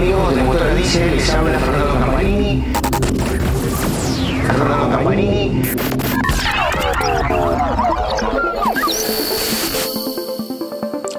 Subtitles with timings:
[0.00, 2.64] amigos de Motor Dice, les habla Fernando Campanini.
[4.46, 5.62] Fernando Campanini.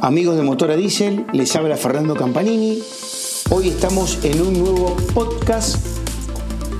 [0.00, 2.82] Amigos de Motora Diesel, les habla Fernando Campanini.
[3.50, 5.76] Hoy estamos en un nuevo podcast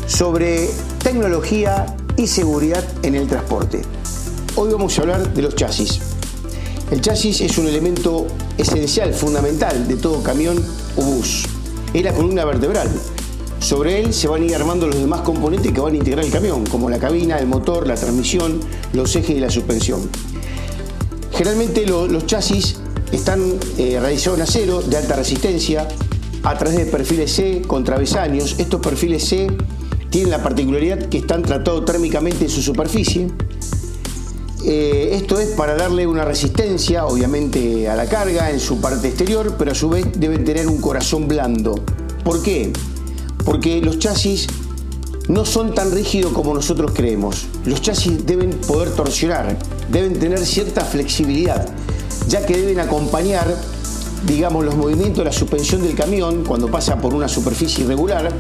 [0.07, 0.71] sobre
[1.03, 3.83] tecnología y seguridad en el transporte.
[4.57, 6.01] Hoy vamos a hablar de los chasis.
[6.91, 10.57] El chasis es un elemento esencial, fundamental de todo camión
[10.97, 11.52] o bus.
[11.95, 12.89] Es la columna vertebral.
[13.59, 16.33] Sobre él se van a ir armando los demás componentes que van a integrar el
[16.33, 18.61] camión, como la cabina, el motor, la transmisión,
[18.93, 20.11] los ejes y la suspensión.
[21.33, 22.77] Generalmente los chasis
[23.13, 23.41] están
[23.79, 25.87] eh, realizados en acero de alta resistencia
[26.43, 28.57] a través de perfiles C con travesaños.
[28.59, 29.49] Estos perfiles C
[30.11, 33.29] tienen la particularidad que están tratados térmicamente en su superficie
[34.65, 39.57] eh, esto es para darle una resistencia, obviamente, a la carga en su parte exterior,
[39.59, 41.75] pero a su vez deben tener un corazón blando.
[42.25, 42.73] ¿Por qué?
[43.45, 44.47] Porque los chasis
[45.29, 47.47] no son tan rígidos como nosotros creemos.
[47.65, 49.57] Los chasis deben poder torsionar,
[49.91, 51.69] deben tener cierta flexibilidad,
[52.29, 53.57] ya que deben acompañar,
[54.27, 58.33] digamos, los movimientos de la suspensión del camión cuando pasa por una superficie irregular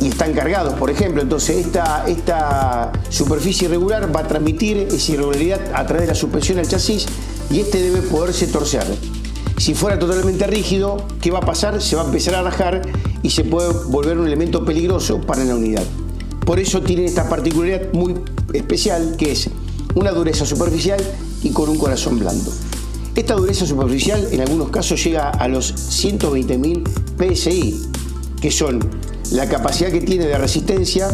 [0.00, 1.22] y están cargados, por ejemplo.
[1.22, 6.58] Entonces esta, esta superficie irregular va a transmitir esa irregularidad a través de la suspensión
[6.58, 7.06] al chasis
[7.50, 8.84] y este debe poderse torcer.
[9.56, 11.80] Si fuera totalmente rígido, ¿qué va a pasar?
[11.80, 12.82] Se va a empezar a rajar
[13.22, 15.84] y se puede volver un elemento peligroso para la unidad.
[16.44, 18.14] Por eso tiene esta particularidad muy
[18.52, 19.48] especial que es
[19.94, 21.00] una dureza superficial
[21.42, 22.52] y con un corazón blando.
[23.14, 27.80] Esta dureza superficial en algunos casos llega a los 120.000 PSI,
[28.40, 28.80] que son
[29.32, 31.08] la capacidad que tiene de resistencia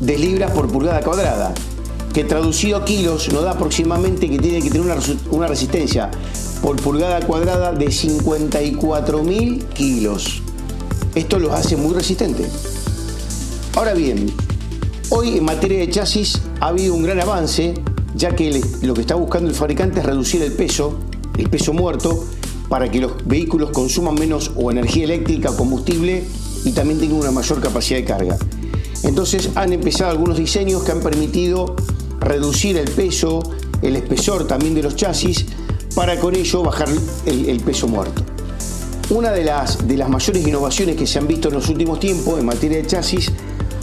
[0.00, 1.54] de libras por pulgada cuadrada,
[2.12, 4.96] que traducido a kilos nos da aproximadamente que tiene que tener
[5.30, 6.10] una, resistencia
[6.62, 10.42] por pulgada cuadrada de 54.000 kilos.
[11.14, 12.48] Esto los hace muy resistentes.
[13.74, 14.32] Ahora bien,
[15.10, 17.74] hoy en materia de chasis ha habido un gran avance,
[18.14, 20.98] ya que lo que está buscando el fabricante es reducir el peso,
[21.36, 22.24] el peso muerto,
[22.68, 26.24] para que los vehículos consuman menos o energía eléctrica o combustible
[26.64, 28.36] y también tiene una mayor capacidad de carga.
[29.02, 31.74] Entonces han empezado algunos diseños que han permitido
[32.20, 33.40] reducir el peso,
[33.82, 35.46] el espesor también de los chasis,
[35.94, 36.88] para con ello bajar
[37.26, 38.22] el, peso muerto.
[39.10, 42.38] Una de las, de las mayores innovaciones que se han visto en los últimos tiempos
[42.38, 43.32] en materia de chasis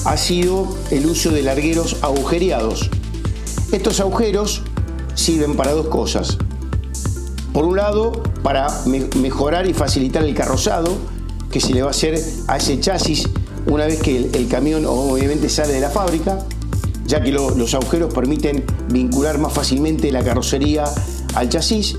[0.05, 2.89] ha sido el uso de largueros agujereados.
[3.71, 4.61] Estos agujeros
[5.15, 6.37] sirven para dos cosas.
[7.51, 10.95] Por un lado, para mejorar y facilitar el carrozado,
[11.51, 13.27] que se le va a hacer a ese chasis
[13.67, 16.39] una vez que el, camión obviamente sale de la fábrica,
[17.05, 20.85] ya que los agujeros permiten vincular más fácilmente la carrocería
[21.35, 21.97] al chasis,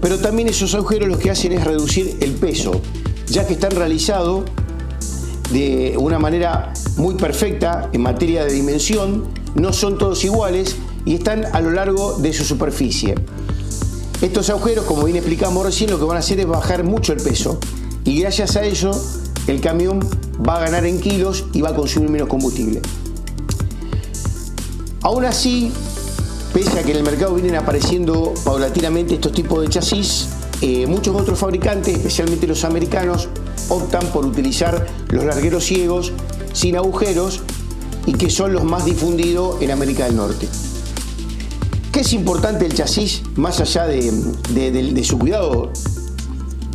[0.00, 2.80] pero también esos agujeros lo que hacen es reducir el peso,
[3.26, 4.44] ya que están realizados
[5.52, 9.24] de una manera muy perfecta en materia de dimensión,
[9.54, 13.14] no son todos iguales y están a lo largo de su superficie.
[14.22, 17.22] Estos agujeros, como bien explicamos recién, lo que van a hacer es bajar mucho el
[17.22, 17.58] peso
[18.04, 18.90] y gracias a ello
[19.46, 20.00] el camión
[20.46, 22.80] va a ganar en kilos y va a consumir menos combustible.
[25.02, 25.72] Aún así,
[26.54, 30.28] pese a que en el mercado vienen apareciendo paulatinamente estos tipos de chasis,
[30.60, 33.28] eh, muchos otros fabricantes, especialmente los americanos,
[33.68, 36.12] optan por utilizar los largueros ciegos
[36.52, 37.40] sin agujeros
[38.06, 40.48] y que son los más difundidos en América del Norte.
[41.90, 45.72] ¿Qué es importante el chasis más allá de su cuidado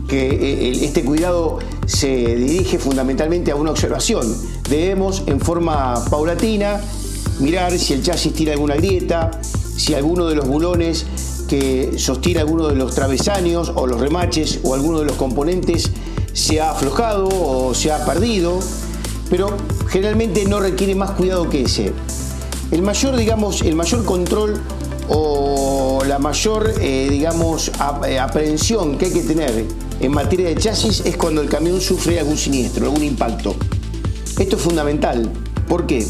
[0.07, 4.25] que eh, este cuidado se dirige fundamentalmente a una observación.
[4.69, 6.81] Debemos en forma paulatina
[7.39, 11.05] mirar si el chasis tiene alguna grieta, si alguno de los bulones
[11.47, 15.91] que sostiene alguno de los travesaños o los remaches o alguno de los componentes
[16.33, 18.59] se ha aflojado o se ha perdido,
[19.29, 19.55] pero
[19.89, 21.93] generalmente no requiere más cuidado que ese.
[22.71, 24.61] El mayor, digamos, el mayor control
[25.09, 27.71] o la mayor, eh, digamos,
[28.05, 29.65] eh, aprehensión que hay que tener
[29.99, 33.55] en materia de chasis es cuando el camión sufre algún siniestro, algún impacto.
[34.37, 35.31] Esto es fundamental.
[35.67, 36.05] ¿Por qué?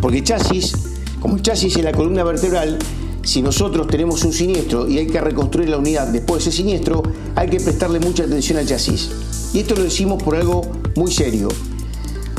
[0.00, 0.72] Porque chasis,
[1.20, 2.78] como el chasis es la columna vertebral,
[3.24, 7.02] si nosotros tenemos un siniestro y hay que reconstruir la unidad después de ese siniestro,
[7.34, 9.10] hay que prestarle mucha atención al chasis.
[9.52, 10.62] Y esto lo decimos por algo
[10.94, 11.48] muy serio.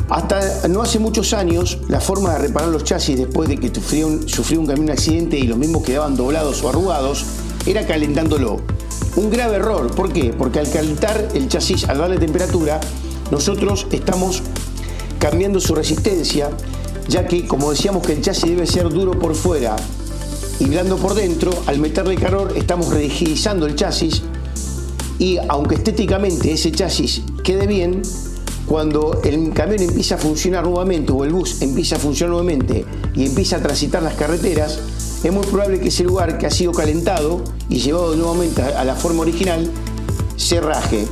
[0.09, 4.07] Hasta no hace muchos años, la forma de reparar los chasis después de que sufrió
[4.07, 7.25] un, sufrió un camión accidente y los mismos quedaban doblados o arrugados,
[7.65, 8.61] era calentándolo.
[9.15, 10.33] Un grave error, ¿por qué?
[10.37, 12.79] Porque al calentar el chasis, al darle temperatura,
[13.31, 14.43] nosotros estamos
[15.19, 16.49] cambiando su resistencia,
[17.07, 19.75] ya que como decíamos que el chasis debe ser duro por fuera
[20.59, 24.23] y blando por dentro, al meterle calor estamos rigidizando el chasis
[25.19, 28.01] Y aunque estéticamente ese chasis quede bien,
[28.67, 32.85] cuando el camión empieza a funcionar nuevamente o el bus empieza a funcionar nuevamente
[33.15, 34.79] y empieza a transitar las carreteras,
[35.23, 38.95] es muy probable que ese lugar que ha sido calentado y llevado nuevamente a la
[38.95, 39.69] forma original
[40.35, 41.07] se raje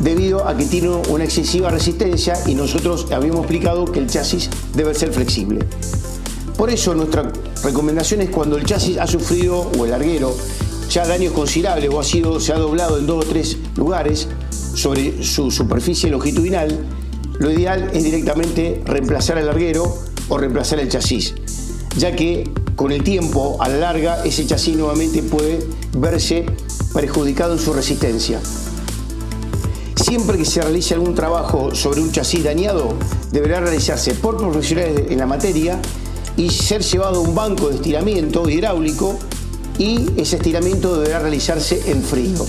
[0.00, 4.94] debido a que tiene una excesiva resistencia y nosotros habíamos explicado que el chasis debe
[4.94, 5.60] ser flexible.
[6.56, 7.32] Por eso nuestra
[7.62, 10.34] recomendación es cuando el chasis ha sufrido o el larguero
[10.90, 14.28] ya daños considerables o ha sido, se ha doblado en dos o tres lugares
[14.74, 16.86] sobre su superficie longitudinal,
[17.38, 19.96] lo ideal es directamente reemplazar el larguero
[20.28, 21.34] o reemplazar el chasis,
[21.96, 26.46] ya que con el tiempo, a la larga, ese chasis nuevamente puede verse
[26.94, 28.40] perjudicado en su resistencia.
[29.96, 32.94] Siempre que se realice algún trabajo sobre un chasis dañado,
[33.32, 35.78] deberá realizarse por profesionales en la materia
[36.36, 39.18] y ser llevado a un banco de estiramiento hidráulico
[39.78, 42.46] y ese estiramiento deberá realizarse en frío,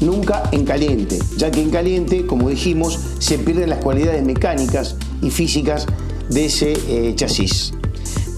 [0.00, 5.30] nunca en caliente, ya que en caliente, como dijimos, se pierden las cualidades mecánicas y
[5.30, 5.86] físicas
[6.28, 7.72] de ese eh, chasis.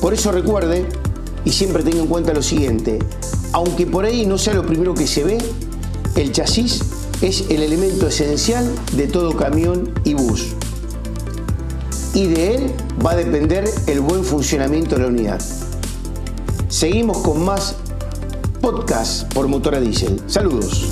[0.00, 0.86] Por eso recuerde
[1.44, 2.98] y siempre tenga en cuenta lo siguiente,
[3.52, 5.38] aunque por ahí no sea lo primero que se ve,
[6.16, 6.80] el chasis
[7.22, 10.54] es el elemento esencial de todo camión y bus.
[12.14, 12.72] Y de él
[13.04, 15.42] va a depender el buen funcionamiento de la unidad.
[16.68, 17.76] Seguimos con más
[18.60, 20.20] podcast por Motora Diesel.
[20.26, 20.91] Saludos.